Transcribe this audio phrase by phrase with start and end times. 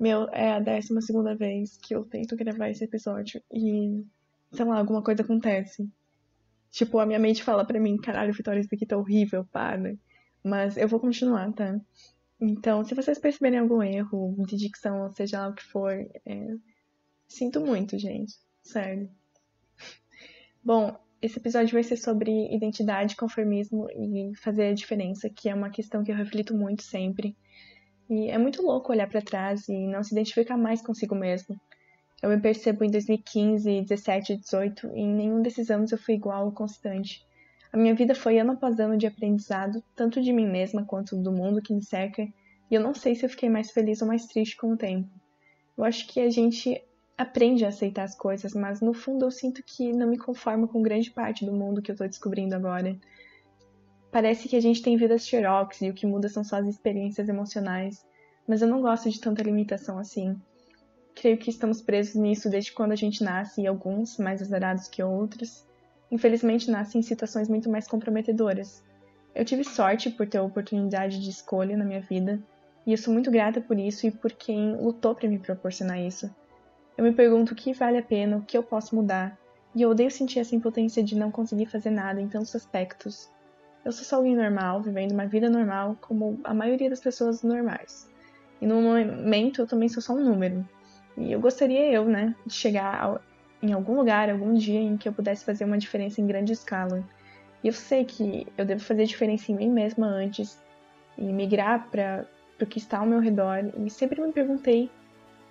[0.00, 4.02] Meu, é a décima segunda vez que eu tento gravar esse episódio e,
[4.50, 5.86] sei lá, alguma coisa acontece.
[6.70, 9.94] Tipo, a minha mente fala pra mim, caralho, Vitória, isso aqui tá horrível, para.
[10.42, 11.78] Mas eu vou continuar, tá?
[12.40, 16.56] Então, se vocês perceberem algum erro de dicção, ou seja lá o que for, é...
[17.28, 18.38] sinto muito, gente.
[18.62, 19.10] Sério.
[20.64, 25.68] Bom, esse episódio vai ser sobre identidade, conformismo e fazer a diferença, que é uma
[25.68, 27.36] questão que eu reflito muito sempre.
[28.10, 31.56] E é muito louco olhar para trás e não se identificar mais consigo mesmo.
[32.20, 36.46] Eu me percebo em 2015, 17, 18, e em nenhum desses anos eu fui igual
[36.46, 37.24] ou constante.
[37.72, 41.30] A minha vida foi ano após ano de aprendizado, tanto de mim mesma quanto do
[41.30, 42.22] mundo que me cerca,
[42.68, 45.08] e eu não sei se eu fiquei mais feliz ou mais triste com o tempo.
[45.78, 46.82] Eu acho que a gente
[47.16, 50.82] aprende a aceitar as coisas, mas no fundo eu sinto que não me conformo com
[50.82, 52.98] grande parte do mundo que eu tô descobrindo agora.
[54.10, 57.28] Parece que a gente tem vidas xerox e o que muda são só as experiências
[57.28, 58.04] emocionais,
[58.46, 60.36] mas eu não gosto de tanta limitação assim.
[61.14, 65.02] Creio que estamos presos nisso desde quando a gente nasce e alguns, mais azarados que
[65.02, 65.64] outros,
[66.10, 68.82] infelizmente nascem em situações muito mais comprometedoras.
[69.32, 72.42] Eu tive sorte por ter a oportunidade de escolha na minha vida,
[72.84, 76.28] e eu sou muito grata por isso e por quem lutou para me proporcionar isso.
[76.98, 79.38] Eu me pergunto o que vale a pena, o que eu posso mudar,
[79.74, 83.30] e eu odeio sentir essa impotência de não conseguir fazer nada em tantos aspectos.
[83.84, 88.08] Eu sou só alguém normal, vivendo uma vida normal, como a maioria das pessoas normais.
[88.60, 90.66] E no momento eu também sou só um número.
[91.16, 93.20] E eu gostaria eu, né, de chegar
[93.62, 97.02] em algum lugar, algum dia em que eu pudesse fazer uma diferença em grande escala.
[97.62, 100.58] E eu sei que eu devo fazer diferença em mim mesma antes
[101.16, 102.26] e migrar para
[102.60, 103.70] o que está ao meu redor.
[103.76, 104.90] E sempre me perguntei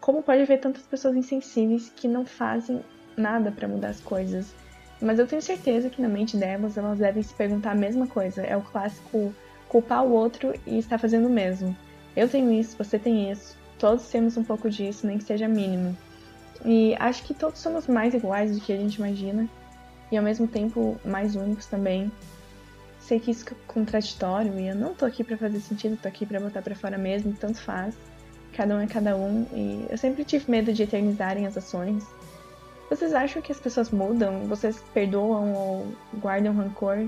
[0.00, 2.82] como pode haver tantas pessoas insensíveis que não fazem
[3.16, 4.54] nada para mudar as coisas?
[5.00, 8.42] Mas eu tenho certeza que na mente delas elas devem se perguntar a mesma coisa.
[8.42, 9.34] É o clássico
[9.68, 11.76] culpar o outro e estar fazendo o mesmo.
[12.16, 13.56] Eu tenho isso, você tem isso.
[13.78, 15.96] Todos temos um pouco disso, nem que seja mínimo.
[16.64, 19.48] E acho que todos somos mais iguais do que a gente imagina
[20.10, 22.10] e ao mesmo tempo mais únicos também.
[22.98, 26.26] Sei que isso é contraditório e eu não tô aqui para fazer sentido, tô aqui
[26.26, 27.94] para botar para fora mesmo, tanto faz
[28.58, 32.04] cada um é cada um, e eu sempre tive medo de eternizarem as ações.
[32.90, 34.46] Vocês acham que as pessoas mudam?
[34.46, 37.06] Vocês perdoam ou guardam rancor?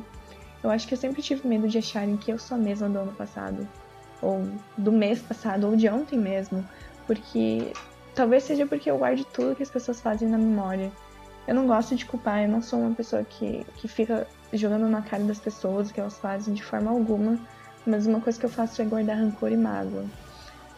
[0.63, 2.99] Eu acho que eu sempre tive medo de acharem que eu sou a mesma do
[2.99, 3.67] ano passado,
[4.21, 4.47] ou
[4.77, 6.63] do mês passado, ou de ontem mesmo,
[7.07, 7.73] porque
[8.15, 10.93] talvez seja porque eu guardo tudo que as pessoas fazem na memória.
[11.49, 15.01] Eu não gosto de culpar, eu não sou uma pessoa que, que fica jogando na
[15.01, 17.39] cara das pessoas o que elas fazem de forma alguma,
[17.87, 20.05] mas uma coisa que eu faço é guardar rancor e mágoa.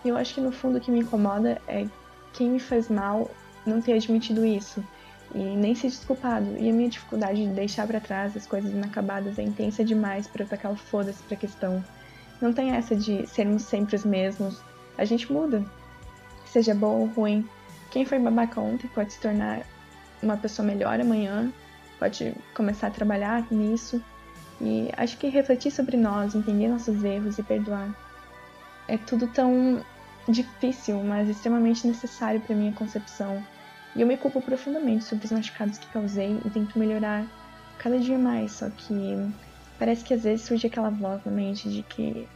[0.04, 1.86] E eu acho que no fundo o que me incomoda é
[2.32, 3.28] quem me faz mal
[3.66, 4.82] não ter admitido isso
[5.34, 6.56] e nem se desculpado.
[6.58, 10.44] E a minha dificuldade de deixar para trás as coisas inacabadas é intensa demais para
[10.44, 11.82] eu o foda-se pra questão.
[12.40, 14.60] Não tem essa de sermos sempre os mesmos.
[14.98, 15.64] A gente muda.
[16.44, 17.48] Seja bom ou ruim.
[17.90, 19.62] Quem foi babaca ontem pode se tornar
[20.22, 21.52] uma pessoa melhor amanhã,
[21.98, 24.02] pode começar a trabalhar nisso.
[24.60, 27.90] E acho que refletir sobre nós, entender nossos erros e perdoar
[28.88, 29.84] é tudo tão
[30.28, 33.44] difícil, mas extremamente necessário para minha concepção.
[33.94, 37.26] E eu me culpo profundamente sobre os machucados que causei e tento melhorar
[37.78, 38.94] cada dia mais, só que
[39.78, 42.26] parece que às vezes surge aquela voz na mente de que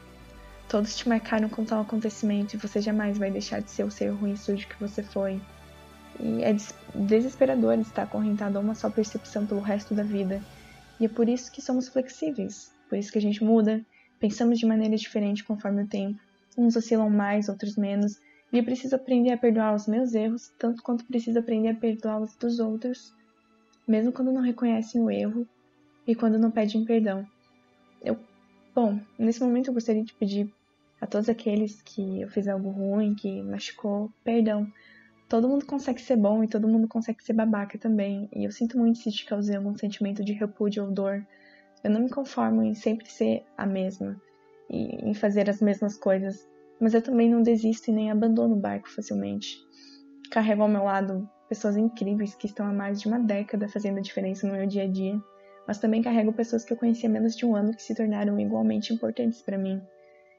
[0.68, 4.08] todos te marcaram com tal acontecimento e você jamais vai deixar de ser o ser
[4.08, 5.40] ruim e sujo que você foi.
[6.18, 6.56] E é
[6.94, 10.42] desesperador estar acorrentado a uma só percepção pelo resto da vida.
[10.98, 13.80] E é por isso que somos flexíveis, por isso que a gente muda,
[14.18, 16.25] pensamos de maneira diferente conforme o tempo
[16.56, 18.18] Uns oscilam mais, outros menos,
[18.52, 22.20] e eu preciso aprender a perdoar os meus erros, tanto quanto preciso aprender a perdoar
[22.20, 23.14] os dos outros,
[23.86, 25.46] mesmo quando não reconhecem o erro
[26.06, 27.26] e quando não pedem perdão.
[28.02, 28.18] Eu,
[28.74, 30.50] bom, nesse momento eu gostaria de pedir
[31.00, 34.66] a todos aqueles que eu fiz algo ruim, que machucou, perdão.
[35.28, 38.78] Todo mundo consegue ser bom e todo mundo consegue ser babaca também, e eu sinto
[38.78, 41.26] muito se te causei algum sentimento de repúdio ou dor.
[41.82, 44.20] Eu não me conformo em sempre ser a mesma
[44.68, 46.48] em fazer as mesmas coisas,
[46.80, 49.58] mas eu também não desisto e nem abandono o barco facilmente.
[50.30, 54.02] Carrego ao meu lado pessoas incríveis que estão há mais de uma década fazendo a
[54.02, 55.20] diferença no meu dia a dia,
[55.66, 58.38] mas também carrego pessoas que eu conheci há menos de um ano que se tornaram
[58.38, 59.80] igualmente importantes para mim.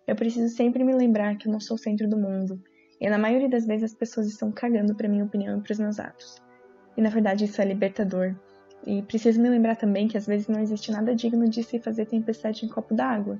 [0.06, 2.62] Eu preciso sempre me lembrar que eu não sou o centro do mundo,
[3.00, 5.80] e na maioria das vezes as pessoas estão cagando para minha opinião e para os
[5.80, 6.42] meus atos.
[6.96, 8.36] E na verdade isso é libertador.
[8.86, 12.06] E preciso me lembrar também que às vezes não existe nada digno de se fazer
[12.06, 13.38] tempestade em copo d'água,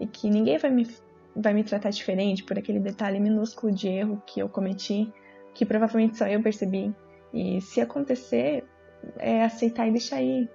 [0.00, 0.86] e que ninguém vai me,
[1.34, 5.12] vai me tratar diferente por aquele detalhe minúsculo de erro que eu cometi,
[5.54, 6.94] que provavelmente só eu percebi.
[7.32, 8.64] E se acontecer,
[9.18, 10.48] é aceitar e deixar ir.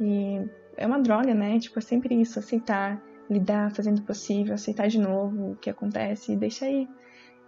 [0.00, 0.40] E
[0.76, 1.58] é uma droga, né?
[1.58, 6.32] Tipo, é sempre isso, aceitar, lidar, fazendo o possível, aceitar de novo o que acontece
[6.32, 6.88] e deixar ir.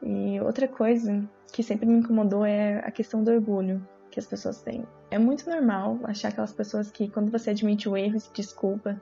[0.03, 4.63] E outra coisa que sempre me incomodou é a questão do orgulho que as pessoas
[4.63, 4.85] têm.
[5.11, 9.01] É muito normal achar aquelas pessoas que, quando você admite o erro e se desculpa,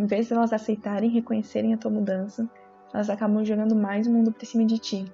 [0.00, 2.48] em vez de elas aceitarem e reconhecerem a tua mudança,
[2.90, 5.04] elas acabam jogando mais o mundo por cima de ti.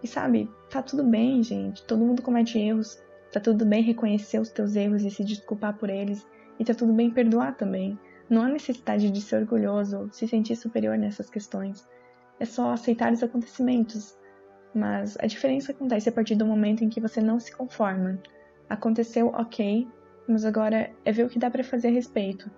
[0.00, 1.84] E sabe, tá tudo bem, gente.
[1.84, 3.02] Todo mundo comete erros.
[3.32, 6.24] Tá tudo bem reconhecer os teus erros e se desculpar por eles.
[6.56, 7.98] E tá tudo bem perdoar também.
[8.30, 11.84] Não há necessidade de ser orgulhoso, se sentir superior nessas questões.
[12.38, 14.16] É só aceitar os acontecimentos.
[14.72, 18.20] Mas a diferença acontece a partir do momento em que você não se conforma.
[18.70, 19.88] Aconteceu, ok,
[20.28, 22.48] mas agora é ver o que dá para fazer a respeito.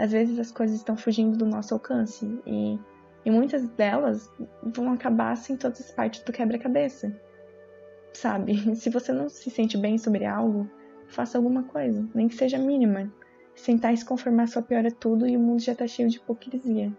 [0.00, 2.78] Às vezes as coisas estão fugindo do nosso alcance e,
[3.22, 4.32] e muitas delas
[4.62, 7.14] vão acabar sem todas as partes do quebra-cabeça.
[8.14, 10.66] Sabe, se você não se sente bem sobre algo,
[11.06, 13.12] faça alguma coisa, nem que seja mínima.
[13.54, 16.90] Sentar e se conformar só piora tudo e o mundo já tá cheio de hipocrisia.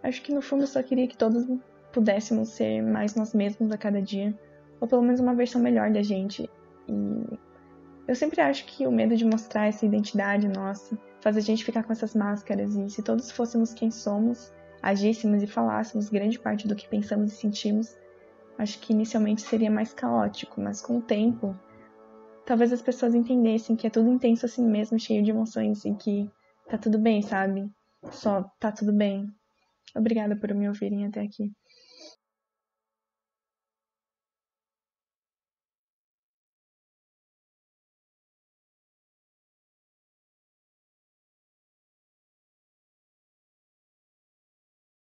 [0.00, 1.44] Acho que no fundo eu só queria que todos
[1.92, 4.32] pudéssemos ser mais nós mesmos a cada dia,
[4.80, 6.48] ou pelo menos uma versão melhor da gente.
[6.86, 7.38] E
[8.06, 11.84] eu sempre acho que o medo de mostrar essa identidade nossa faz a gente ficar
[11.84, 14.52] com essas máscaras, e se todos fôssemos quem somos,
[14.82, 17.96] agíssemos e falássemos grande parte do que pensamos e sentimos,
[18.58, 21.58] acho que inicialmente seria mais caótico, mas com o tempo,
[22.44, 26.30] talvez as pessoas entendessem que é tudo intenso assim mesmo, cheio de emoções e que
[26.68, 27.70] tá tudo bem, sabe?
[28.10, 29.26] Só tá tudo bem.
[29.96, 31.50] Obrigada por me ouvirem até aqui.